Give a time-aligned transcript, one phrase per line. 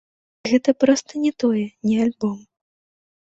[0.51, 2.35] Гэта проста не тое, не альбом.